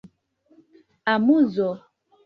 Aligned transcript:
amuzo 1.13 1.67